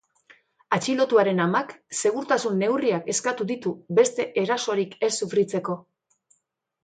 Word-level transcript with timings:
Atxilotuaren 0.77 1.41
amak, 1.43 1.73
segurtasun 2.01 2.55
neurriak 2.61 3.11
eskatu 3.13 3.47
ditu 3.51 3.73
beste 3.99 4.25
erasorik 4.45 4.95
ez 5.09 5.11
sufritzeko. 5.19 5.77